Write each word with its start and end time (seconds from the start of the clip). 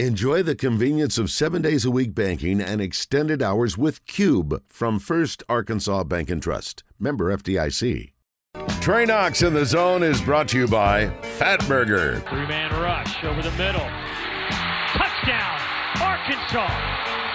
Enjoy 0.00 0.42
the 0.42 0.56
convenience 0.56 1.18
of 1.18 1.30
seven 1.30 1.62
days 1.62 1.84
a 1.84 1.90
week 1.90 2.16
banking 2.16 2.60
and 2.60 2.80
extended 2.80 3.40
hours 3.40 3.78
with 3.78 4.04
Cube 4.06 4.60
from 4.66 4.98
First 4.98 5.44
Arkansas 5.48 6.02
Bank 6.02 6.30
and 6.30 6.42
Trust. 6.42 6.82
Member 6.98 7.32
FDIC. 7.36 8.10
Trey 8.80 9.04
Knox 9.04 9.42
in 9.42 9.54
the 9.54 9.64
zone 9.64 10.02
is 10.02 10.20
brought 10.20 10.48
to 10.48 10.58
you 10.58 10.66
by 10.66 11.06
Fatburger. 11.38 12.28
Three 12.28 12.44
man 12.48 12.72
rush 12.72 13.22
over 13.22 13.40
the 13.40 13.52
middle. 13.52 13.88
Touchdown, 14.98 15.60
Arkansas. 16.02 16.66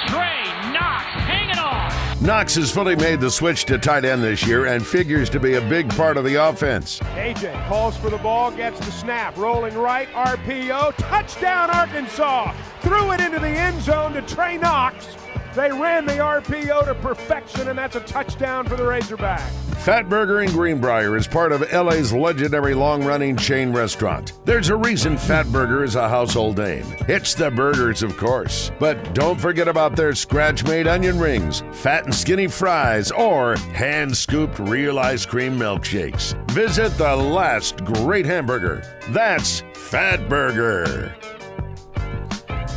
Trey 0.08 0.44
Knox 0.74 1.06
hanging 1.24 1.60
on. 1.60 1.79
Knox 2.22 2.56
has 2.56 2.70
fully 2.70 2.98
made 2.98 3.22
the 3.22 3.32
switch 3.32 3.64
to 3.66 3.78
tight 3.78 4.04
end 4.04 4.22
this 4.22 4.46
year 4.46 4.66
and 4.66 4.86
figures 4.86 5.30
to 5.30 5.40
be 5.40 5.54
a 5.54 5.62
big 5.62 5.90
part 5.92 6.18
of 6.18 6.26
the 6.26 6.36
offense. 6.36 7.00
AJ 7.00 7.66
calls 7.68 7.96
for 7.96 8.10
the 8.10 8.18
ball, 8.18 8.52
gets 8.52 8.78
the 8.86 8.92
snap, 8.92 9.38
rolling 9.38 9.74
right, 9.78 10.10
RPO, 10.10 10.98
touchdown 10.98 11.70
Arkansas! 11.70 12.54
Threw 12.82 13.14
it 13.14 13.22
into 13.22 13.40
the 13.40 13.48
end 13.48 13.82
zone 13.82 14.12
to 14.14 14.22
Trey 14.24 14.58
Knox. 14.58 15.16
They 15.60 15.74
ran 15.74 16.06
the 16.06 16.14
RPO 16.14 16.86
to 16.86 16.96
perfection, 16.96 17.68
and 17.68 17.78
that's 17.78 17.98
a 17.98 18.00
touchdown 18.00 18.66
for 18.66 18.78
the 18.78 18.86
Razorback. 18.86 19.52
Fatburger 19.84 20.42
in 20.42 20.54
Greenbrier 20.54 21.18
is 21.18 21.28
part 21.28 21.52
of 21.52 21.70
LA's 21.74 22.14
legendary 22.14 22.74
long 22.74 23.04
running 23.04 23.36
chain 23.36 23.74
restaurant. 23.74 24.40
There's 24.46 24.70
a 24.70 24.78
reason 24.78 25.18
Fatburger 25.18 25.84
is 25.84 25.96
a 25.96 26.08
household 26.08 26.60
name. 26.60 26.86
It's 27.10 27.34
the 27.34 27.52
burgers, 27.52 28.04
of 28.04 28.16
course. 28.16 28.72
But 28.80 29.14
don't 29.14 29.40
forget 29.40 29.68
about 29.68 29.98
their 29.98 30.16
scratch 30.16 30.64
made 30.64 30.88
onion 30.88 31.20
rings, 31.20 31.62
fat 31.74 32.06
and 32.06 32.16
skinny 32.16 32.48
fries, 32.48 33.12
or 33.12 33.58
hand 33.74 34.16
scooped 34.16 34.60
real 34.60 34.98
ice 34.98 35.26
cream 35.26 35.60
milkshakes. 35.60 36.36
Visit 36.52 36.98
the 36.98 37.18
last 37.18 37.84
great 37.84 38.26
hamburger. 38.26 38.82
That's 39.10 39.62
Fatburger. 39.74 41.14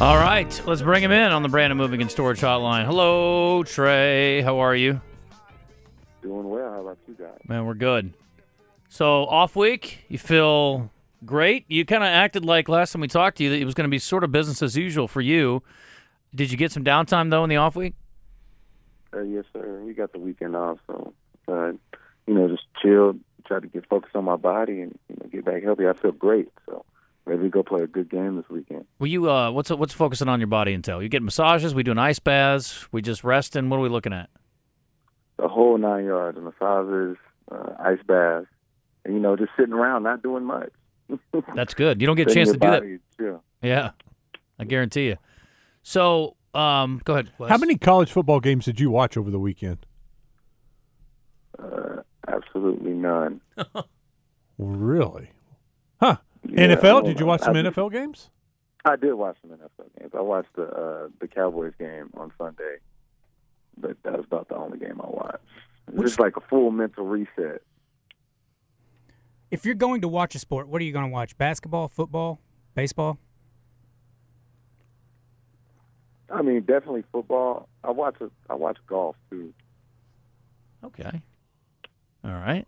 All 0.03 0.17
right, 0.17 0.61
let's 0.67 0.83
bring 0.83 1.01
him 1.01 1.13
in 1.13 1.31
on 1.31 1.45
the 1.45 1.49
Brandon 1.49 1.79
Moving 1.79 2.03
and 2.03 2.11
Storage 2.11 2.41
Hotline. 2.41 2.87
Hello, 2.87 3.63
Trey. 3.63 4.41
How 4.41 4.59
are 4.59 4.75
you? 4.75 5.01
Doing 6.23 6.51
well. 6.51 6.73
How 6.73 6.81
about 6.81 6.99
you 7.07 7.15
guys? 7.15 7.39
Man, 7.47 7.67
we're 7.67 7.75
good. 7.75 8.13
So, 8.89 9.27
off 9.27 9.55
week, 9.55 10.05
you 10.09 10.19
feel 10.19 10.91
great? 11.25 11.67
You 11.69 11.85
kind 11.85 12.03
of 12.03 12.09
acted 12.09 12.45
like 12.45 12.69
last 12.69 12.91
time 12.91 13.01
we 13.01 13.07
talked 13.07 13.37
to 13.37 13.45
you 13.45 13.51
that 13.51 13.61
it 13.61 13.65
was 13.65 13.75
going 13.75 13.89
to 13.89 13.93
be 13.93 14.01
sort 14.01 14.25
of 14.25 14.33
business 14.33 14.61
as 14.61 14.77
usual 14.77 15.07
for 15.07 15.21
you. 15.21 15.63
Did 16.35 16.51
you 16.51 16.59
get 16.59 16.73
some 16.73 16.83
downtime, 16.83 17.31
though, 17.31 17.45
in 17.45 17.49
the 17.49 17.59
off 17.59 17.77
week? 17.77 17.95
Uh, 19.15 19.21
yes, 19.21 19.45
sir. 19.53 19.83
We 19.83 19.95
got 19.95 20.13
the 20.13 20.19
weekend 20.19 20.57
off, 20.57 20.79
so, 20.89 21.15
uh, 21.47 21.71
you 22.27 22.35
know, 22.35 22.49
just 22.49 22.65
chilled, 22.83 23.21
tried 23.47 23.63
to 23.63 23.69
get 23.69 23.89
focused 23.89 24.17
on 24.17 24.25
my 24.25 24.35
body 24.35 24.81
and 24.81 24.99
you 25.09 25.17
know, 25.21 25.29
get 25.31 25.45
back 25.45 25.63
healthy. 25.63 25.87
I 25.87 25.93
feel 25.93 26.11
great, 26.11 26.49
so 26.67 26.85
ready 27.25 27.43
to 27.43 27.49
go 27.49 27.63
play 27.63 27.83
a 27.83 27.87
good 27.87 28.11
game 28.11 28.37
this 28.37 28.49
weekend. 28.51 28.85
Well, 28.99 29.09
you 29.09 29.31
uh, 29.31 29.51
what's 29.51 29.71
what's 29.71 29.93
focusing 29.95 30.29
on 30.29 30.41
your 30.41 30.47
body 30.49 30.73
until 30.73 31.03
you 31.03 31.09
get 31.09 31.23
massages? 31.23 31.75
We 31.75 31.83
doing 31.83 31.99
ice 31.99 32.19
baths? 32.19 32.87
We 32.93 33.03
just 33.03 33.25
resting? 33.25 33.69
What 33.69 33.79
are 33.79 33.81
we 33.81 33.89
looking 33.89 34.13
at? 34.13 34.31
The 35.39 35.49
whole 35.49 35.79
nine 35.79 36.05
yards, 36.05 36.39
massages, 36.39 37.17
uh, 37.51 37.75
ice 37.81 37.99
baths, 38.07 38.47
and 39.05 39.15
you 39.15 39.21
know, 39.21 39.37
just 39.37 39.51
sitting 39.57 39.75
around, 39.75 40.03
not 40.05 40.23
doing 40.23 40.45
much. 40.45 40.71
That's 41.55 41.75
good. 41.75 42.01
You 42.01 42.07
don't 42.07 42.17
get 42.17 42.31
a 42.31 42.35
chance 42.35 42.51
to 42.51 42.55
do 42.59 42.61
that. 42.61 42.81
body 42.81 42.99
chill. 43.19 43.43
Yeah, 43.63 43.91
I 44.59 44.65
guarantee 44.65 45.07
you. 45.07 45.17
So, 45.83 46.37
um, 46.55 47.01
go 47.05 47.15
ahead. 47.15 47.33
Wes. 47.39 47.51
How 47.51 47.59
many 47.59 47.77
college 47.77 48.11
football 48.13 48.41
games 48.41 48.65
did 48.65 48.79
you 48.81 48.91
watch 48.91 49.17
over 49.17 49.31
the 49.31 49.39
weekend? 49.39 49.85
Uh, 51.59 52.03
absolutely 52.29 52.93
none. 52.93 53.41
Really? 54.59 55.31
Huh. 56.57 56.63
Yeah, 56.63 56.77
NFL? 56.77 57.05
Did 57.05 57.21
you 57.21 57.27
watch 57.27 57.43
I- 57.43 57.47
some 57.47 57.55
NFL 57.55 57.93
games? 57.93 58.31
I 58.85 58.97
did 58.97 59.15
watch 59.15 59.37
some 59.43 59.51
NFL 59.57 59.99
games. 59.99 60.13
I 60.13 60.21
watched 60.21 60.55
the 60.57 60.65
uh, 60.65 61.09
the 61.21 61.29
Cowboys 61.29 61.73
game 61.79 62.11
on 62.17 62.33
Sunday, 62.37 62.79
but 63.79 63.97
that 64.03 64.17
was 64.17 64.25
about 64.27 64.49
the 64.49 64.57
only 64.57 64.79
game 64.79 65.01
I 65.01 65.07
watched. 65.09 65.45
It 65.89 65.95
was 65.95 66.11
just 66.11 66.21
like 66.21 66.37
a 66.37 66.41
full 66.41 66.71
mental 66.73 67.07
reset. 67.07 67.63
If 69.53 69.65
you're 69.65 69.75
going 69.75 70.01
to 70.01 70.09
watch 70.09 70.35
a 70.35 70.39
sport, 70.39 70.67
what 70.67 70.81
are 70.81 70.85
you 70.85 70.93
going 70.93 71.05
to 71.05 71.13
watch? 71.13 71.37
Basketball, 71.37 71.87
football, 71.89 72.41
baseball? 72.75 73.19
I 76.31 76.41
mean, 76.43 76.61
definitely 76.61 77.05
football. 77.13 77.69
I 77.85 77.91
watch 77.91 78.17
a, 78.21 78.31
I 78.49 78.55
watch 78.55 78.79
golf 78.87 79.17
too. 79.31 79.53
Okay. 80.83 81.23
All 82.25 82.33
right. 82.33 82.67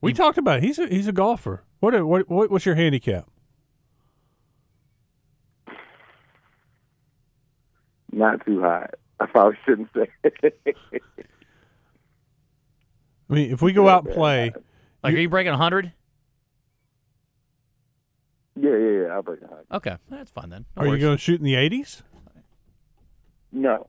We 0.00 0.12
talked 0.12 0.38
about 0.38 0.58
it. 0.58 0.64
He's 0.64 0.78
a, 0.78 0.86
he's 0.86 1.06
a 1.06 1.12
golfer. 1.12 1.63
What, 1.84 2.06
what 2.06 2.30
what 2.30 2.50
what's 2.50 2.64
your 2.64 2.76
handicap? 2.76 3.28
Not 8.10 8.42
too 8.46 8.62
high. 8.62 8.88
I 9.20 9.26
probably 9.26 9.58
shouldn't 9.66 9.90
say. 9.94 10.08
I 13.28 13.34
mean, 13.34 13.52
if 13.52 13.60
we 13.60 13.74
go 13.74 13.86
out 13.86 14.06
and 14.06 14.14
play, 14.14 14.54
Like, 15.02 15.12
are 15.12 15.18
you 15.18 15.28
breaking 15.28 15.52
hundred? 15.52 15.92
yeah, 18.56 18.70
yeah, 18.70 19.02
yeah. 19.02 19.06
I'll 19.08 19.22
break 19.22 19.42
a 19.42 19.48
high. 19.48 19.76
Okay, 19.76 19.96
that's 20.08 20.30
fine 20.30 20.48
then. 20.48 20.64
No 20.76 20.84
are 20.84 20.86
you 20.86 20.98
going 20.98 21.16
to 21.16 21.22
shoot 21.22 21.38
in 21.38 21.44
the 21.44 21.54
80s? 21.54 22.00
No. 23.52 23.88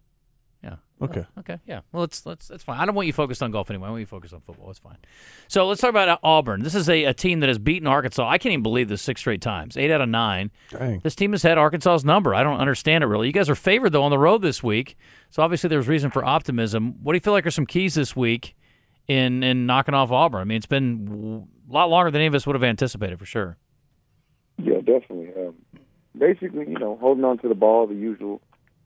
Yeah. 0.65 0.75
Okay. 0.99 1.25
Okay. 1.39 1.59
Yeah. 1.67 1.81
Well, 1.91 2.01
let's 2.01 2.25
let's 2.25 2.47
that's 2.47 2.63
fine. 2.63 2.79
I 2.79 2.85
don't 2.85 2.95
want 2.95 3.05
you 3.05 3.13
focused 3.13 3.43
on 3.43 3.51
golf 3.51 3.69
anyway. 3.69 3.87
I 3.87 3.91
want 3.91 3.99
you 3.99 4.07
focused 4.07 4.33
on 4.33 4.41
football. 4.41 4.71
It's 4.71 4.79
fine. 4.79 4.97
So 5.47 5.67
let's 5.67 5.79
talk 5.79 5.91
about 5.91 6.19
Auburn. 6.23 6.63
This 6.63 6.73
is 6.73 6.89
a, 6.89 7.03
a 7.03 7.13
team 7.13 7.41
that 7.41 7.49
has 7.49 7.59
beaten 7.59 7.87
Arkansas. 7.87 8.27
I 8.27 8.39
can't 8.39 8.53
even 8.53 8.63
believe 8.63 8.87
this 8.87 9.03
six 9.03 9.21
straight 9.21 9.41
times. 9.41 9.77
Eight 9.77 9.91
out 9.91 10.01
of 10.01 10.09
nine. 10.09 10.49
Dang. 10.71 11.01
This 11.03 11.13
team 11.13 11.33
has 11.33 11.43
had 11.43 11.59
Arkansas's 11.59 12.03
number. 12.03 12.33
I 12.33 12.41
don't 12.41 12.59
understand 12.59 13.03
it 13.03 13.07
really. 13.07 13.27
You 13.27 13.33
guys 13.33 13.49
are 13.49 13.55
favored 13.55 13.91
though 13.91 14.03
on 14.03 14.09
the 14.09 14.17
road 14.17 14.41
this 14.41 14.63
week, 14.63 14.97
so 15.29 15.43
obviously 15.43 15.67
there's 15.67 15.87
reason 15.87 16.09
for 16.09 16.25
optimism. 16.25 16.95
What 17.03 17.13
do 17.13 17.17
you 17.17 17.21
feel 17.21 17.33
like 17.33 17.45
are 17.45 17.51
some 17.51 17.67
keys 17.67 17.93
this 17.93 18.15
week 18.15 18.55
in 19.07 19.43
in 19.43 19.67
knocking 19.67 19.93
off 19.93 20.11
Auburn? 20.11 20.41
I 20.41 20.45
mean, 20.45 20.57
it's 20.57 20.65
been 20.65 21.45
a 21.69 21.73
lot 21.73 21.91
longer 21.91 22.09
than 22.09 22.21
any 22.21 22.27
of 22.27 22.33
us 22.33 22.47
would 22.47 22.55
have 22.55 22.63
anticipated 22.63 23.19
for 23.19 23.25
sure. 23.25 23.57
Yeah, 24.57 24.77
definitely. 24.77 25.29
Um, 25.37 25.55
basically, 26.17 26.67
you 26.69 26.79
know, 26.79 26.97
holding 26.99 27.25
on 27.25 27.37
to 27.39 27.49
the 27.49 27.55
ball, 27.55 27.85
the 27.85 27.95
usual. 27.95 28.41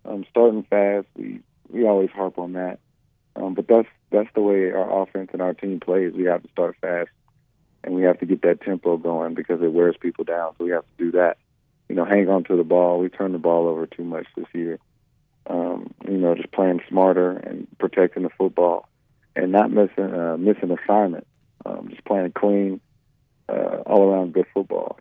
Um, 0.06 0.26
starting 0.30 0.64
fast. 0.64 1.08
We 1.16 1.42
we 1.70 1.86
always 1.86 2.10
harp 2.10 2.38
on 2.38 2.54
that. 2.54 2.80
Um, 3.36 3.54
but 3.54 3.68
that's 3.68 3.88
that's 4.12 4.30
the 4.34 4.42
way 4.42 4.72
our 4.72 5.04
offense 5.04 5.30
and 5.34 5.42
our 5.42 5.54
team 5.54 5.80
plays. 5.80 6.14
We 6.14 6.26
have 6.26 6.44
to 6.44 6.50
start 6.50 6.76
fast, 6.82 7.10
and 7.84 7.96
we 7.96 8.04
have 8.04 8.20
to 8.20 8.26
get 8.26 8.42
that 8.42 8.62
tempo 8.62 8.98
going 8.98 9.36
because 9.36 9.62
it 9.62 9.72
wears 9.72 9.96
people 10.00 10.24
down. 10.24 10.54
So 10.58 10.66
we 10.66 10.72
have 10.72 10.84
to 10.84 11.04
do 11.06 11.12
that. 11.12 11.38
You 11.88 11.96
know, 11.96 12.06
hang 12.06 12.30
on 12.30 12.44
to 12.46 12.56
the 12.56 12.64
ball. 12.64 13.00
We 13.00 13.10
turn 13.10 13.32
the 13.32 13.38
ball 13.40 13.68
over 13.68 13.88
too 13.88 14.04
much 14.04 14.28
this 14.36 14.46
year. 14.54 14.80
Um, 15.48 15.94
you 16.08 16.18
know, 16.18 16.36
just 16.36 16.52
playing 16.52 16.82
smarter 16.88 17.32
and 17.32 17.68
protecting 17.80 18.24
the 18.24 18.30
football, 18.30 18.88
and 19.36 19.52
not 19.52 19.72
missing 19.72 20.14
uh, 20.14 20.38
missing 20.38 20.72
assignment. 20.72 21.26
Um, 21.66 21.90
just 21.90 22.06
playing 22.06 22.32
clean, 22.32 22.80
uh, 23.48 23.84
all 23.86 24.10
around 24.10 24.34
good 24.34 24.46
football. 24.54 25.00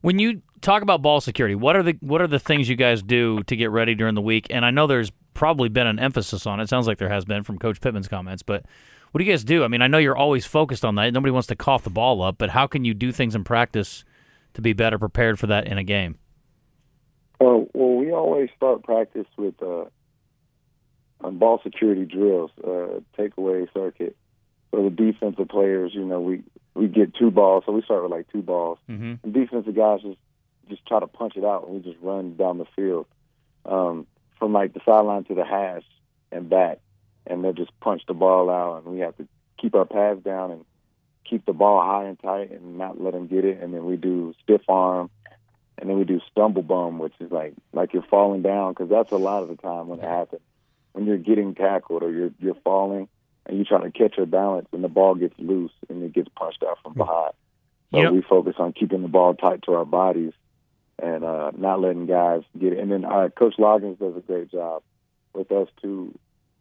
When 0.00 0.18
you 0.18 0.42
talk 0.60 0.82
about 0.82 1.02
ball 1.02 1.20
security, 1.20 1.54
what 1.54 1.76
are 1.76 1.82
the 1.82 1.96
what 2.00 2.20
are 2.20 2.26
the 2.26 2.38
things 2.38 2.68
you 2.68 2.76
guys 2.76 3.02
do 3.02 3.42
to 3.44 3.56
get 3.56 3.70
ready 3.70 3.94
during 3.94 4.14
the 4.14 4.20
week? 4.20 4.46
And 4.50 4.64
I 4.64 4.70
know 4.70 4.86
there's 4.86 5.10
probably 5.36 5.68
been 5.68 5.86
an 5.86 5.98
emphasis 5.98 6.46
on 6.46 6.60
it. 6.60 6.68
Sounds 6.68 6.86
like 6.86 6.98
there 6.98 7.10
has 7.10 7.24
been 7.24 7.42
from 7.42 7.58
Coach 7.58 7.80
Pittman's 7.80 8.08
comments, 8.08 8.42
but 8.42 8.64
what 9.12 9.18
do 9.18 9.24
you 9.24 9.32
guys 9.32 9.44
do? 9.44 9.62
I 9.62 9.68
mean, 9.68 9.82
I 9.82 9.86
know 9.86 9.98
you're 9.98 10.16
always 10.16 10.44
focused 10.44 10.84
on 10.84 10.96
that. 10.96 11.12
Nobody 11.12 11.30
wants 11.30 11.46
to 11.48 11.56
cough 11.56 11.84
the 11.84 11.90
ball 11.90 12.22
up, 12.22 12.38
but 12.38 12.50
how 12.50 12.66
can 12.66 12.84
you 12.84 12.94
do 12.94 13.12
things 13.12 13.34
in 13.34 13.44
practice 13.44 14.04
to 14.54 14.62
be 14.62 14.72
better 14.72 14.98
prepared 14.98 15.38
for 15.38 15.46
that 15.46 15.66
in 15.66 15.78
a 15.78 15.84
game? 15.84 16.18
Uh, 17.40 17.68
well, 17.74 17.96
we 17.96 18.10
always 18.10 18.48
start 18.56 18.82
practice 18.82 19.26
with 19.36 19.54
uh, 19.62 19.84
um, 21.22 21.38
ball 21.38 21.60
security 21.62 22.06
drills, 22.06 22.50
uh, 22.64 23.00
takeaway 23.18 23.72
circuit. 23.74 24.16
So 24.70 24.82
the 24.82 24.90
defensive 24.90 25.48
players, 25.48 25.92
you 25.94 26.04
know, 26.04 26.20
we 26.20 26.42
we 26.74 26.88
get 26.88 27.14
two 27.14 27.30
balls, 27.30 27.64
so 27.66 27.72
we 27.72 27.82
start 27.82 28.02
with 28.02 28.10
like 28.10 28.30
two 28.32 28.42
balls. 28.42 28.78
Mm-hmm. 28.90 29.14
And 29.22 29.32
defensive 29.32 29.74
guys 29.74 30.00
just 30.02 30.18
just 30.68 30.84
try 30.86 30.98
to 30.98 31.06
punch 31.06 31.36
it 31.36 31.44
out, 31.44 31.66
and 31.66 31.74
we 31.76 31.80
just 31.80 32.02
run 32.02 32.36
down 32.36 32.58
the 32.58 32.66
field 32.74 33.06
um, 33.66 34.06
from 34.38 34.52
like 34.52 34.74
the 34.74 34.80
sideline 34.84 35.24
to 35.24 35.34
the 35.34 35.44
hash 35.44 35.84
and 36.32 36.48
back, 36.48 36.80
and 37.26 37.44
they'll 37.44 37.52
just 37.52 37.78
punch 37.80 38.02
the 38.06 38.14
ball 38.14 38.50
out, 38.50 38.82
and 38.82 38.94
we 38.94 39.00
have 39.00 39.16
to 39.16 39.26
keep 39.58 39.74
our 39.74 39.84
pads 39.84 40.22
down 40.22 40.50
and 40.50 40.64
keep 41.28 41.44
the 41.46 41.52
ball 41.52 41.82
high 41.82 42.04
and 42.04 42.18
tight 42.20 42.50
and 42.50 42.78
not 42.78 43.00
let 43.00 43.12
them 43.12 43.26
get 43.26 43.44
it. 43.44 43.60
And 43.60 43.74
then 43.74 43.84
we 43.84 43.96
do 43.96 44.34
stiff 44.42 44.62
arm, 44.68 45.10
and 45.78 45.88
then 45.90 45.98
we 45.98 46.04
do 46.04 46.20
stumble 46.30 46.62
bum, 46.62 46.98
which 46.98 47.14
is 47.20 47.30
like 47.30 47.54
like 47.72 47.92
you're 47.92 48.02
falling 48.02 48.42
down 48.42 48.72
because 48.72 48.88
that's 48.88 49.12
a 49.12 49.16
lot 49.16 49.42
of 49.42 49.48
the 49.48 49.56
time 49.56 49.88
when 49.88 50.00
it 50.00 50.04
happens 50.04 50.42
when 50.96 51.04
you're 51.04 51.18
getting 51.18 51.54
tackled 51.54 52.02
or 52.02 52.10
you're 52.10 52.30
you're 52.40 52.56
falling 52.64 53.06
and 53.44 53.58
you're 53.58 53.66
trying 53.66 53.90
to 53.90 53.96
catch 53.96 54.16
your 54.16 54.24
balance 54.24 54.66
and 54.72 54.82
the 54.82 54.88
ball 54.88 55.14
gets 55.14 55.34
loose 55.38 55.70
and 55.90 56.02
it 56.02 56.14
gets 56.14 56.28
punched 56.34 56.64
out 56.66 56.78
from 56.82 56.92
hmm. 56.92 57.00
behind. 57.00 57.32
So 57.92 57.98
You 57.98 58.04
know- 58.04 58.12
we 58.12 58.22
focus 58.22 58.54
on 58.58 58.72
keeping 58.72 59.02
the 59.02 59.08
ball 59.08 59.34
tight 59.34 59.62
to 59.64 59.74
our 59.74 59.84
bodies 59.84 60.32
and 61.02 61.24
uh, 61.24 61.52
not 61.56 61.80
letting 61.80 62.06
guys 62.06 62.42
get 62.58 62.72
it. 62.72 62.78
And 62.78 62.90
then 62.90 63.04
uh, 63.04 63.28
Coach 63.36 63.54
Loggains 63.58 63.98
does 63.98 64.16
a 64.16 64.20
great 64.20 64.50
job 64.50 64.82
with 65.34 65.50
us 65.52 65.68
too. 65.80 66.18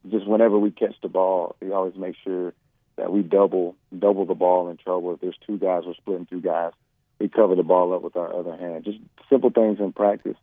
Just 0.10 0.28
whenever 0.28 0.60
we 0.60 0.72
catch 0.72 0.96
the 1.02 1.08
ball, 1.08 1.56
he 1.62 1.72
always 1.72 1.96
makes 1.96 2.18
sure 2.24 2.54
that 2.98 3.12
we 3.12 3.22
double 3.22 3.76
double 3.98 4.26
the 4.26 4.36
ball 4.36 4.70
in 4.70 4.78
trouble. 4.78 5.14
If 5.14 5.22
there's 5.22 5.38
two 5.46 5.58
guys, 5.58 5.84
we're 5.86 5.96
splitting 5.96 6.28
two 6.28 6.42
guys. 6.42 6.72
We 7.20 7.30
cover 7.30 7.56
the 7.56 7.64
ball 7.64 7.94
up 7.94 8.02
with 8.02 8.16
our 8.16 8.34
other 8.34 8.56
hand. 8.56 8.84
Just 8.84 9.00
simple 9.30 9.50
things 9.50 9.80
in 9.80 9.94
practice 9.94 10.36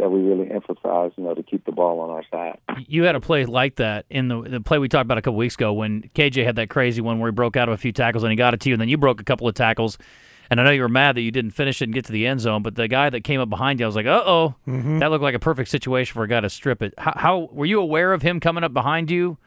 that 0.00 0.10
we 0.10 0.20
really 0.20 0.50
emphasize, 0.50 1.12
you 1.16 1.24
know, 1.24 1.34
to 1.34 1.42
keep 1.42 1.64
the 1.64 1.72
ball 1.72 2.00
on 2.00 2.10
our 2.10 2.24
side. 2.30 2.58
You 2.86 3.04
had 3.04 3.14
a 3.14 3.20
play 3.20 3.44
like 3.44 3.76
that 3.76 4.06
in 4.10 4.28
the 4.28 4.40
the 4.42 4.60
play 4.60 4.78
we 4.78 4.88
talked 4.88 5.04
about 5.04 5.18
a 5.18 5.22
couple 5.22 5.36
weeks 5.36 5.54
ago 5.54 5.72
when 5.72 6.02
KJ 6.14 6.44
had 6.44 6.56
that 6.56 6.70
crazy 6.70 7.00
one 7.00 7.18
where 7.18 7.30
he 7.30 7.34
broke 7.34 7.56
out 7.56 7.68
of 7.68 7.74
a 7.74 7.78
few 7.78 7.92
tackles 7.92 8.24
and 8.24 8.32
he 8.32 8.36
got 8.36 8.54
it 8.54 8.60
to 8.60 8.68
you, 8.68 8.74
and 8.74 8.80
then 8.80 8.88
you 8.88 8.96
broke 8.96 9.20
a 9.20 9.24
couple 9.24 9.46
of 9.46 9.54
tackles. 9.54 9.98
And 10.50 10.60
I 10.60 10.64
know 10.64 10.70
you 10.70 10.82
were 10.82 10.88
mad 10.88 11.16
that 11.16 11.20
you 11.20 11.30
didn't 11.30 11.52
finish 11.52 11.80
it 11.80 11.84
and 11.84 11.94
get 11.94 12.06
to 12.06 12.12
the 12.12 12.26
end 12.26 12.40
zone, 12.40 12.62
but 12.62 12.74
the 12.74 12.88
guy 12.88 13.08
that 13.08 13.22
came 13.22 13.40
up 13.40 13.48
behind 13.48 13.78
you, 13.78 13.86
I 13.86 13.88
was 13.88 13.94
like, 13.94 14.06
"Uh 14.06 14.22
oh, 14.26 14.54
that 14.66 15.10
looked 15.10 15.22
like 15.22 15.36
a 15.36 15.38
perfect 15.38 15.70
situation 15.70 16.12
for 16.12 16.24
a 16.24 16.28
guy 16.28 16.40
to 16.40 16.50
strip 16.50 16.82
it." 16.82 16.92
How, 16.98 17.12
how 17.14 17.48
were 17.52 17.66
you 17.66 17.80
aware 17.80 18.12
of 18.12 18.22
him 18.22 18.40
coming 18.40 18.64
up 18.64 18.72
behind 18.72 19.12
you 19.12 19.38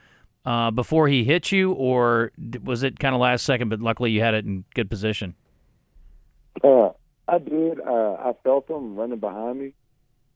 uh, 0.45 0.71
before 0.71 1.09
he 1.09 1.25
hit 1.25 1.51
you, 1.51 1.73
or 1.73 2.31
was 2.63 2.83
it 2.83 2.99
kind 2.99 3.13
of 3.13 3.19
last 3.19 3.43
second? 3.45 3.67
But 3.67 3.81
luckily, 3.81 4.11
you 4.11 4.21
had 4.21 4.33
it 4.33 4.45
in 4.45 4.63
good 4.75 4.89
position. 4.89 5.35
Uh, 6.63 6.91
I 7.27 7.37
did. 7.37 7.81
Uh, 7.81 8.13
I 8.13 8.33
felt 8.43 8.69
him 8.69 8.95
running 8.95 9.19
behind 9.19 9.59
me. 9.59 9.73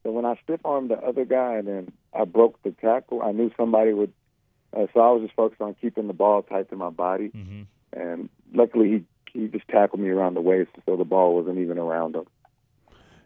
So 0.04 0.12
when 0.12 0.26
I 0.26 0.36
stiff 0.44 0.60
armed 0.66 0.90
the 0.90 0.98
other 0.98 1.26
guy 1.26 1.56
and 1.56 1.68
then 1.68 1.92
I 2.14 2.26
broke 2.26 2.62
the 2.64 2.72
tackle, 2.72 3.22
I 3.22 3.32
knew 3.32 3.52
somebody 3.58 3.94
would. 3.94 4.12
Uh, 4.74 4.88
so 4.94 5.00
I 5.00 5.12
was 5.12 5.22
just 5.24 5.36
focused 5.36 5.62
on 5.62 5.76
keeping 5.80 6.08
the 6.08 6.14
ball 6.14 6.42
tight 6.44 6.70
to 6.72 6.76
my 6.76 6.90
body, 6.90 7.32
and 7.94 8.30
luckily 8.54 8.90
he 8.90 9.04
he 9.38 9.48
just 9.48 9.68
tackled 9.68 10.02
me 10.02 10.10
around 10.10 10.34
the 10.34 10.42
waist, 10.42 10.72
so 10.86 10.98
the 10.98 11.06
ball 11.06 11.36
wasn't 11.36 11.60
even 11.60 11.78
around 11.78 12.16
him. 12.16 12.26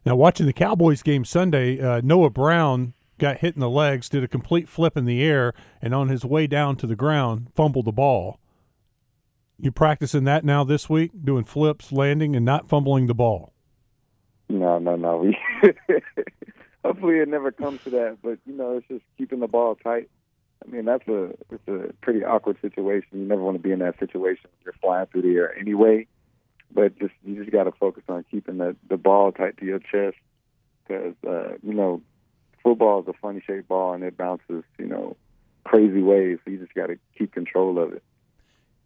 Now, 0.06 0.16
watching 0.16 0.46
the 0.46 0.54
Cowboys 0.54 1.02
game 1.04 1.24
Sunday, 1.24 1.80
uh, 1.80 2.02
Noah 2.04 2.30
Brown 2.30 2.94
got 3.18 3.38
hit 3.38 3.54
in 3.54 3.62
the 3.62 3.69
legs, 3.69 4.10
did 4.10 4.24
a 4.24 4.28
complete 4.28 4.68
flip 4.68 4.98
in 4.98 5.06
the 5.06 5.24
air, 5.24 5.54
and 5.81 5.94
on 5.94 6.10
his 6.10 6.25
way 6.25 6.48
down 6.48 6.75
to 6.78 6.88
the 6.88 6.96
ground, 6.96 7.48
fumbled 7.56 7.86
the 7.86 7.92
ball. 7.92 8.40
You 9.60 9.72
practicing 9.72 10.24
that 10.24 10.44
now 10.44 10.63
this 10.63 10.90
week, 10.90 11.12
doing 11.24 11.44
flips, 11.44 11.92
landing, 11.92 12.36
and 12.36 12.44
not 12.44 12.68
fumbling 12.68 13.06
the 13.06 13.13
ball. 13.13 13.54
No, 14.50 14.80
no, 14.80 14.96
no. 14.96 15.18
We 15.18 15.38
hopefully 16.84 17.19
it 17.19 17.30
never 17.30 17.52
comes 17.52 17.81
to 17.84 17.92
that, 17.92 18.18
but 18.24 18.40
you 18.46 18.54
know, 18.54 18.78
it's 18.78 18.88
just 18.88 19.04
keeping 19.18 19.40
the 19.40 19.48
ball 19.48 19.75
tight. 19.75 20.10
I 20.63 20.69
mean, 20.69 20.86
that's 20.86 21.08
a 21.08 21.31
it's 21.50 21.68
a 21.68 21.94
pretty 22.02 22.24
awkward 22.24 22.58
situation. 22.62 23.08
You 23.13 23.25
never 23.25 23.42
want 23.42 23.56
to 23.56 23.63
be 23.63 23.72
in 23.72 23.80
that 23.80 24.00
situation. 24.00 24.50
You're 24.63 24.75
flying 24.81 25.08
through 25.08 25.24
the 25.24 25.36
air 25.36 25.58
anyway, 25.58 26.08
but 26.74 26.98
just 27.00 27.13
you 27.25 27.36
just 27.36 27.52
got 27.52 27.63
to 27.63 27.72
focus 27.72 28.04
on 28.08 28.25
keeping 28.30 28.58
the 28.58 28.75
the 28.90 28.98
ball 28.98 29.31
tight 29.31 29.58
to 29.58 29.66
your 29.66 29.80
chest 29.80 30.18
because 30.88 31.16
uh, 31.28 31.54
you 31.63 31.74
know 31.74 32.02
football 32.63 33.02
is 33.02 33.08
a 33.08 33.13
funny 33.13 33.42
shaped 33.46 33.68
ball 33.68 33.94
and 33.94 34.04
it 34.04 34.18
bounces 34.18 34.63
you 34.78 34.86
know 34.86 35.16
crazy 35.63 36.02
ways. 36.02 36.38
So 36.46 36.52
you 36.52 36.58
just 36.58 36.74
got 36.74 36.88
to 36.88 36.98
keep 37.18 37.34
control 37.34 37.80
of 37.80 37.94
it. 37.94 38.04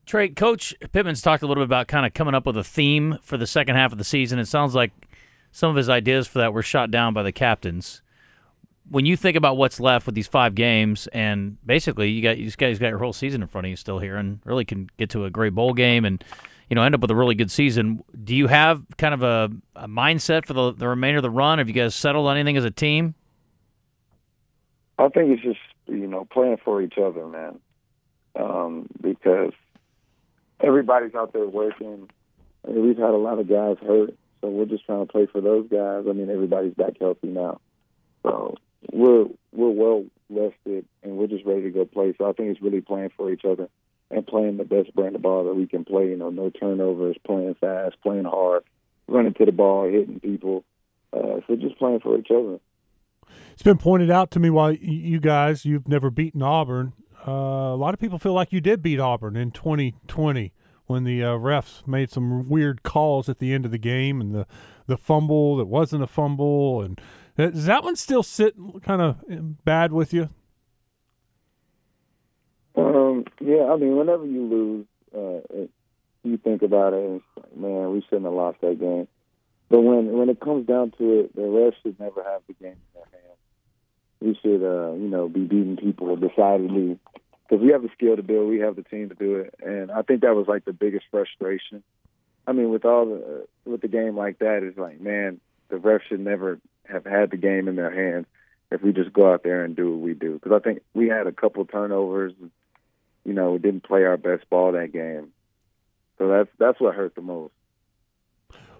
Trey, 0.06 0.30
Coach 0.30 0.76
Pittman's 0.92 1.22
talked 1.22 1.42
a 1.42 1.48
little 1.48 1.64
bit 1.64 1.68
about 1.68 1.88
kind 1.88 2.06
of 2.06 2.14
coming 2.14 2.36
up 2.36 2.46
with 2.46 2.58
a 2.58 2.64
theme 2.64 3.18
for 3.22 3.38
the 3.38 3.48
second 3.48 3.76
half 3.76 3.92
of 3.92 3.98
the 3.98 4.04
season. 4.04 4.38
It 4.38 4.46
sounds 4.46 4.76
like 4.76 4.92
some 5.52 5.72
of 5.72 5.76
his 5.76 5.90
ideas 5.90 6.28
for 6.28 6.38
that 6.40 6.54
were 6.54 6.62
shot 6.62 6.92
down 6.92 7.14
by 7.14 7.24
the 7.24 7.32
captains. 7.32 8.04
When 8.90 9.06
you 9.06 9.18
think 9.18 9.36
about 9.36 9.58
what's 9.58 9.80
left 9.80 10.06
with 10.06 10.16
these 10.16 10.28
five 10.28 10.54
games, 10.56 11.08
and 11.08 11.58
basically 11.66 12.10
you 12.10 12.22
got 12.22 12.38
you 12.38 12.50
guys 12.52 12.80
got 12.80 12.90
your 12.90 13.00
whole 13.00 13.14
season 13.14 13.42
in 13.42 13.48
front 13.48 13.66
of 13.66 13.70
you 13.70 13.76
still 13.76 14.00
here, 14.00 14.16
and 14.16 14.40
really 14.46 14.66
can 14.66 14.90
get 14.98 15.10
to 15.12 15.26
a 15.26 15.30
great 15.30 15.54
bowl 15.56 15.74
game 15.74 16.06
and 16.06 16.24
you 16.70 16.76
know 16.76 16.84
end 16.84 16.94
up 16.96 17.02
with 17.02 17.12
a 17.12 17.16
really 17.16 17.36
good 17.36 17.52
season. 17.52 18.04
Do 18.24 18.36
you 18.36 18.48
have 18.48 18.84
kind 18.98 19.14
of 19.14 19.24
a, 19.24 19.52
a 19.76 19.88
mindset 19.88 20.46
for 20.46 20.54
the, 20.54 20.74
the 20.74 20.88
remainder 20.88 21.18
of 21.18 21.24
the 21.24 21.30
run? 21.30 21.58
Have 21.58 21.68
you 21.68 21.74
guys 21.74 21.96
settled 21.96 22.28
on 22.28 22.38
anything 22.38 22.58
as 22.58 22.66
a 22.66 22.72
team? 22.72 23.16
I 24.98 25.10
think 25.10 25.32
it's 25.32 25.44
just 25.44 25.60
you 25.88 26.08
know 26.08 26.26
playing 26.26 26.58
for 26.64 26.82
each 26.82 26.98
other, 26.98 27.26
man. 27.28 27.60
Um, 28.36 28.88
because 29.02 29.54
everybody's 30.60 31.16
out 31.16 31.34
there 31.34 31.48
working. 31.48 32.10
I 32.68 32.72
mean, 32.72 32.86
we've 32.86 32.98
had 32.98 33.12
a 33.12 33.18
lot 33.18 33.40
of 33.40 33.48
guys 33.48 33.78
hurt, 33.86 34.14
so 34.42 34.50
we're 34.50 34.66
just 34.66 34.86
trying 34.86 35.06
to 35.06 35.12
play 35.12 35.28
for 35.28 35.42
those 35.42 35.68
guys. 35.70 36.06
I 36.10 36.14
mean, 36.14 36.30
everybody's 36.30 36.74
back 36.74 36.94
healthy 37.00 37.28
now, 37.28 37.62
so 38.24 38.56
we're 38.92 39.26
we're 39.52 39.70
well 39.70 40.06
rested 40.30 40.86
and 41.04 41.18
we're 41.18 41.28
just 41.28 41.46
ready 41.46 41.64
to 41.64 41.70
go 41.70 41.86
play. 41.86 42.14
So 42.18 42.30
I 42.30 42.34
think 42.34 42.50
it's 42.50 42.62
really 42.62 42.82
playing 42.82 43.12
for 43.16 43.32
each 43.32 43.46
other 43.46 43.70
and 44.12 44.26
playing 44.26 44.58
the 44.58 44.64
best 44.64 44.94
brand 44.96 45.16
of 45.16 45.22
ball 45.22 45.46
that 45.46 45.56
we 45.56 45.68
can 45.68 45.86
play. 45.86 46.10
You 46.10 46.18
know, 46.18 46.30
no 46.30 46.50
turnovers, 46.50 47.18
playing 47.26 47.56
fast, 47.56 47.96
playing 48.02 48.26
hard, 48.26 48.64
running 49.08 49.34
to 49.36 49.46
the 49.46 49.52
ball, 49.52 49.86
hitting 49.86 50.20
people. 50.20 50.64
Uh, 51.14 51.40
so 51.48 51.56
just 51.56 51.78
playing 51.78 52.02
for 52.02 52.18
each 52.18 52.32
other. 52.32 52.60
It's 53.54 53.64
been 53.64 53.78
pointed 53.78 54.12
out 54.12 54.32
to 54.32 54.40
me 54.40 54.50
why 54.50 54.72
you 54.82 55.20
guys 55.20 55.66
you've 55.66 55.88
never 55.88 56.10
beaten 56.10 56.42
Auburn. 56.42 56.94
Uh, 57.28 57.32
a 57.32 57.78
lot 57.78 57.94
of 57.94 58.00
people 58.00 58.20
feel 58.20 58.34
like 58.34 58.52
you 58.52 58.62
did 58.62 58.82
beat 58.84 59.00
Auburn 59.00 59.36
in 59.36 59.52
2020 59.52 60.54
when 60.86 61.04
the 61.04 61.24
uh, 61.24 61.30
refs 61.30 61.86
made 61.88 62.12
some 62.12 62.48
weird 62.48 62.84
calls 62.84 63.28
at 63.28 63.40
the 63.40 63.54
end 63.54 63.66
of 63.66 63.72
the 63.72 63.78
game 63.78 64.22
and 64.22 64.34
the 64.34 64.46
the 64.88 64.98
fumble 64.98 65.58
that 65.58 65.66
wasn't 65.66 66.04
a 66.04 66.08
fumble 66.08 66.82
and 66.82 67.02
does 67.38 67.66
that 67.66 67.84
one 67.84 67.96
still 67.96 68.24
sit 68.24 68.56
kind 68.84 69.02
of 69.02 69.66
bad 69.66 69.92
with 69.92 70.14
you? 70.14 70.30
Um, 72.76 73.26
yeah, 73.40 73.72
I 73.72 73.78
mean, 73.78 73.96
whenever 73.96 74.26
you 74.26 74.44
lose, 74.46 74.86
uh, 75.16 75.62
it, 75.62 75.70
you 76.24 76.38
think 76.38 76.62
about 76.62 76.94
it, 76.94 77.06
and 77.06 77.16
it's 77.16 77.26
like, 77.38 77.58
man, 77.58 77.92
we 77.92 78.02
shouldn't 78.02 78.26
have 78.26 78.34
lost 78.34 78.60
that 78.62 78.80
game. 78.80 79.08
But 79.70 79.82
when 79.82 80.12
when 80.18 80.30
it 80.30 80.40
comes 80.40 80.68
down 80.68 80.92
to 80.98 81.20
it, 81.20 81.36
the 81.36 81.42
refs 81.42 81.74
should 81.82 82.00
never 82.00 82.24
have 82.24 82.42
the 82.48 82.54
game 82.54 82.74
in 82.74 82.94
their 82.94 83.06
hands. 83.12 83.40
We 84.20 84.40
should, 84.42 84.64
uh, 84.64 84.94
you 84.94 85.08
know, 85.08 85.28
be 85.28 85.42
beating 85.42 85.78
people 85.78 86.16
decidedly 86.16 87.00
because 87.48 87.64
we 87.64 87.72
have 87.72 87.82
the 87.82 87.90
skill 87.94 88.16
to 88.16 88.22
do 88.22 88.44
it, 88.44 88.48
we 88.48 88.60
have 88.60 88.76
the 88.76 88.84
team 88.84 89.10
to 89.10 89.16
do 89.16 89.36
it, 89.38 89.54
and 89.62 89.92
I 89.92 90.02
think 90.02 90.22
that 90.22 90.36
was 90.36 90.48
like 90.48 90.66
the 90.66 90.74
biggest 90.74 91.06
frustration. 91.12 91.84
I 92.48 92.52
mean, 92.52 92.70
with 92.70 92.86
all 92.86 93.06
the 93.06 93.48
with 93.66 93.82
the 93.82 93.88
game 93.88 94.16
like 94.16 94.40
that, 94.40 94.64
it's 94.64 94.78
like, 94.78 95.00
man, 95.00 95.40
the 95.70 95.78
refs 95.78 96.02
should 96.10 96.20
never 96.20 96.60
have 96.90 97.06
had 97.06 97.32
the 97.32 97.38
game 97.38 97.68
in 97.68 97.76
their 97.76 97.94
hands 97.94 98.26
if 98.72 98.82
we 98.82 98.94
just 98.94 99.14
go 99.14 99.32
out 99.32 99.44
there 99.44 99.64
and 99.64 99.76
do 99.76 99.92
what 99.92 100.02
we 100.02 100.14
do. 100.14 100.34
Because 100.34 100.52
I 100.52 100.60
think 100.60 100.82
we 100.94 101.08
had 101.08 101.28
a 101.28 101.32
couple 101.32 101.66
turnovers, 101.66 102.34
you 103.24 103.34
know, 103.34 103.54
we 103.54 103.60
didn't 103.60 103.84
play 103.84 104.04
our 104.04 104.18
best 104.18 104.50
ball 104.50 104.72
that 104.74 104.94
game, 104.94 105.30
so 106.18 106.28
that's 106.28 106.50
that's 106.58 106.80
what 106.80 106.96
hurt 106.96 107.16
the 107.16 107.22
most. 107.22 107.54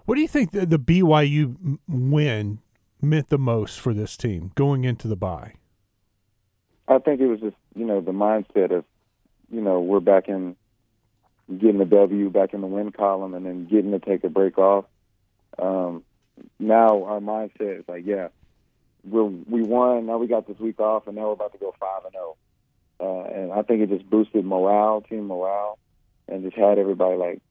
What 0.04 0.14
do 0.14 0.20
you 0.20 0.28
think 0.28 0.52
the, 0.52 0.64
the 0.64 0.78
BYU 0.78 1.78
win 1.88 2.60
meant 3.02 3.28
the 3.28 3.38
most 3.38 3.80
for 3.80 3.92
this 3.92 4.16
team 4.16 4.52
going 4.54 4.84
into 4.84 5.08
the 5.08 5.16
bye? 5.16 5.54
I 6.88 6.98
think 6.98 7.20
it 7.20 7.26
was 7.26 7.40
just 7.40 7.56
you 7.74 7.84
know 7.84 8.00
the 8.00 8.12
mindset 8.12 8.70
of 8.70 8.84
you 9.50 9.60
know 9.60 9.80
we're 9.80 10.00
back 10.00 10.28
in 10.28 10.56
getting 11.58 11.78
the 11.78 11.84
W 11.84 12.30
back 12.30 12.54
in 12.54 12.60
the 12.60 12.66
win 12.66 12.92
column 12.92 13.34
and 13.34 13.46
then 13.46 13.66
getting 13.66 13.92
to 13.92 13.98
take 13.98 14.24
a 14.24 14.28
break 14.28 14.58
off. 14.58 14.84
Um, 15.58 16.02
now 16.58 17.04
our 17.04 17.20
mindset 17.20 17.80
is 17.80 17.84
like, 17.88 18.04
yeah, 18.06 18.28
we 19.08 19.22
we 19.22 19.62
won. 19.62 20.06
Now 20.06 20.18
we 20.18 20.26
got 20.26 20.46
this 20.46 20.58
week 20.58 20.80
off, 20.80 21.06
and 21.06 21.16
now 21.16 21.26
we're 21.26 21.32
about 21.32 21.52
to 21.52 21.58
go 21.58 21.74
five 21.78 22.04
and 22.04 22.12
zero. 22.12 22.36
Uh, 22.98 23.28
and 23.28 23.52
I 23.52 23.62
think 23.62 23.82
it 23.82 23.90
just 23.90 24.08
boosted 24.08 24.44
morale, 24.44 25.02
team 25.02 25.26
morale, 25.26 25.78
and 26.28 26.42
just 26.42 26.56
had 26.56 26.78
everybody 26.78 27.16
like, 27.16 27.42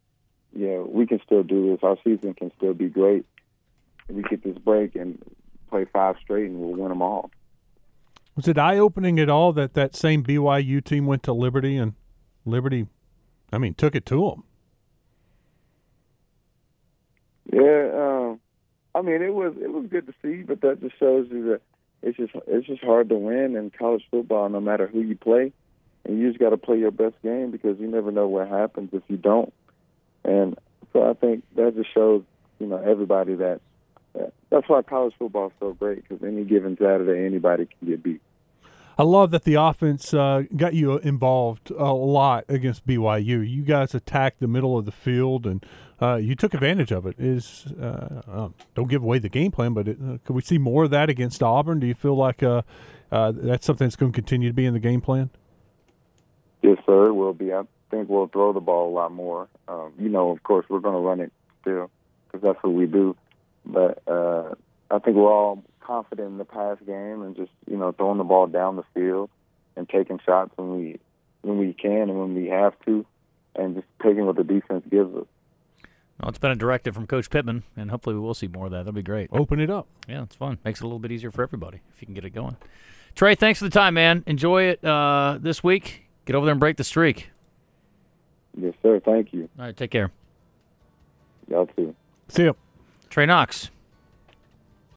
yeah, 0.56 0.80
we 0.80 1.06
can 1.06 1.22
still 1.24 1.44
do 1.44 1.72
this. 1.72 1.80
Our 1.84 1.98
season 2.04 2.34
can 2.34 2.52
still 2.58 2.74
be 2.74 2.90
great. 2.90 3.26
We 4.10 4.24
get 4.24 4.44
this 4.44 4.58
break 4.58 4.96
and 4.96 5.22
play 5.70 5.86
five 5.86 6.16
straight, 6.22 6.50
and 6.50 6.60
we'll 6.60 6.76
win 6.76 6.90
them 6.90 7.02
all. 7.02 7.30
Was 8.36 8.48
it 8.48 8.58
eye 8.58 8.78
opening 8.78 9.20
at 9.20 9.30
all 9.30 9.54
that 9.54 9.74
that 9.76 9.96
same 9.96 10.24
BYU 10.24 10.84
team 10.84 11.06
went 11.06 11.24
to 11.24 11.34
Liberty 11.34 11.78
and 11.78 11.94
Liberty, 12.44 12.88
I 13.52 13.58
mean, 13.58 13.74
took 13.74 13.96
it 13.96 14.06
to 14.08 14.30
them? 14.30 14.44
Yeah, 17.52 17.62
I 17.62 18.15
mean 19.06 19.22
it 19.22 19.34
was 19.34 19.54
it 19.62 19.72
was 19.72 19.86
good 19.88 20.08
to 20.08 20.14
see, 20.22 20.44
but 20.44 20.62
that 20.62 20.82
just 20.82 20.98
shows 21.00 21.28
you 21.32 21.44
that 21.50 21.62
it's 22.02 22.18
just 22.18 22.34
it's 22.48 22.68
just 22.68 22.84
hard 22.84 23.10
to 23.10 23.16
win 23.16 23.56
in 23.56 23.72
college 23.72 24.04
football, 24.12 24.48
no 24.50 24.60
matter 24.60 24.88
who 24.88 25.02
you 25.02 25.16
play, 25.16 25.52
and 26.04 26.20
you 26.20 26.28
just 26.30 26.40
got 26.40 26.52
to 26.52 26.58
play 26.58 26.78
your 26.78 26.92
best 26.92 27.16
game 27.24 27.52
because 27.52 27.80
you 27.80 27.88
never 27.88 28.12
know 28.12 28.28
what 28.28 28.48
happens 28.48 28.90
if 28.94 29.04
you 29.08 29.18
don't. 29.18 29.54
And 30.24 30.58
so 30.94 31.10
I 31.10 31.14
think 31.14 31.44
that 31.56 31.76
just 31.76 31.94
shows 31.94 32.24
you 32.60 32.68
know 32.68 32.78
everybody 32.78 33.36
that, 33.36 33.62
that 34.14 34.34
that's 34.50 34.70
why 34.70 34.82
college 34.82 35.14
football 35.18 35.48
is 35.48 35.54
so 35.60 35.74
great 35.74 36.08
because 36.08 36.24
any 36.24 36.44
given 36.44 36.78
Saturday 36.78 37.26
anybody 37.26 37.66
can 37.66 37.90
get 37.90 38.04
beat. 38.04 38.22
I 38.98 39.04
love 39.04 39.32
that 39.32 39.44
the 39.44 39.56
offense 39.56 40.14
uh, 40.14 40.44
got 40.56 40.74
you 40.74 40.98
involved 41.00 41.70
a 41.72 41.94
lot 41.94 42.46
against 42.48 42.88
BYU. 42.88 43.48
You 43.48 43.64
guys 43.64 43.94
attacked 43.94 44.40
the 44.40 44.48
middle 44.48 44.78
of 44.78 44.86
the 44.86 44.92
field, 44.92 45.46
and 45.46 45.66
uh, 46.02 46.16
you 46.16 46.34
took 46.34 46.54
advantage 46.54 46.92
of 46.92 47.06
it. 47.06 47.16
Is 47.20 47.66
uh, 47.80 48.22
uh, 48.28 48.50
don't 48.74 48.90
give 48.90 49.04
away 49.04 49.20
the 49.20 49.28
game 49.28 49.52
plan, 49.52 49.74
but 49.74 49.90
it, 49.90 49.98
uh, 50.02 50.18
could 50.24 50.36
we 50.36 50.42
see 50.42 50.58
more 50.58 50.86
of 50.86 50.92
that 50.92 51.10
against 51.10 51.44
Auburn? 51.44 51.82
Do 51.82 51.88
you 51.88 51.94
feel 51.94 52.16
like 52.16 52.42
uh, 52.42 52.62
uh, 53.12 53.34
that's 53.36 53.66
something 53.66 53.86
that's 53.86 53.98
going 53.98 54.14
to 54.14 54.16
continue 54.16 54.48
to 54.48 54.54
be 54.54 54.66
in 54.66 54.74
the 54.74 54.80
game 54.80 55.02
plan? 55.02 55.30
Yes, 56.62 56.78
sir. 56.86 57.08
It 57.08 57.14
will 57.14 57.34
be. 57.34 57.52
I 57.52 57.64
think 57.92 58.08
we'll 58.08 58.28
throw 58.28 58.54
the 58.54 58.62
ball 58.62 58.90
a 58.90 58.94
lot 58.94 59.12
more. 59.12 59.50
Um, 59.68 59.92
you 60.00 60.08
know, 60.08 60.32
of 60.32 60.42
course, 60.44 60.66
we're 60.70 60.80
going 60.80 60.96
to 60.96 61.02
run 61.02 61.20
it 61.20 61.34
still 61.62 61.92
because 62.28 62.42
that's 62.42 62.64
what 62.64 62.74
we 62.74 62.86
do. 62.86 63.18
But 63.66 64.02
uh, 64.08 64.56
I 64.90 65.00
think 65.00 65.18
we're 65.18 65.32
all 65.32 65.64
confident 65.86 66.28
in 66.30 66.38
the 66.38 66.46
pass 66.46 66.78
game 66.86 67.22
and 67.22 67.36
just 67.36 67.52
you 67.70 67.78
know 67.78 67.92
throwing 67.92 68.18
the 68.18 68.24
ball 68.24 68.48
down 68.48 68.76
the 68.76 68.84
field 68.94 69.30
and 69.76 69.88
taking 69.88 70.20
shots 70.26 70.52
when 70.56 70.76
we 70.76 71.00
when 71.42 71.58
we 71.58 71.74
can 71.74 72.10
and 72.10 72.20
when 72.20 72.36
we 72.36 72.48
have 72.48 72.74
to, 72.86 73.06
and 73.56 73.76
just 73.76 73.88
taking 74.02 74.26
what 74.26 74.36
the 74.36 74.44
defense 74.44 74.84
gives 74.90 75.16
us. 75.16 75.28
Well, 76.20 76.30
it's 76.30 76.40
been 76.40 76.52
a 76.52 76.56
directive 76.56 76.96
from 76.96 77.08
Coach 77.08 77.30
Pittman, 77.30 77.64
and 77.76 77.92
hopefully 77.92 78.16
we 78.16 78.22
will 78.22 78.34
see 78.34 78.48
more 78.48 78.66
of 78.66 78.72
that. 78.72 78.80
That'll 78.80 78.94
be 78.94 79.04
great. 79.04 79.30
Open 79.34 79.60
it 79.60 79.70
up. 79.70 79.88
Yeah, 80.08 80.24
it's 80.24 80.36
fun. 80.36 80.58
Makes 80.64 80.80
it 80.80 80.84
a 80.84 80.88
little 80.88 81.00
bit 81.00 81.12
easier 81.12 81.30
for 81.30 81.44
everybody 81.44 81.82
if 81.94 82.02
you 82.02 82.06
can 82.06 82.16
get 82.16 82.24
it 82.24 82.30
going. 82.30 82.56
Trey, 83.16 83.36
thanks 83.36 83.60
for 83.60 83.66
the 83.66 83.72
time, 83.72 83.94
man. 83.94 84.24
Enjoy 84.26 84.64
it 84.64 84.84
uh, 84.84 85.38
this 85.40 85.64
week. 85.64 86.06
Get 86.26 86.36
over 86.36 86.46
there 86.46 86.54
and 86.54 86.60
break 86.60 86.78
the 86.78 86.84
streak. 86.84 87.30
Yes, 88.58 88.74
sir. 88.82 89.02
Thank 89.04 89.34
you. 89.34 89.50
All 89.60 89.66
right, 89.66 89.76
take 89.76 89.92
care. 89.92 90.12
Y'all 91.48 91.68
too. 91.68 91.94
See 92.30 92.44
you, 92.44 92.56
Trey 93.10 93.26
Knox, 93.26 93.70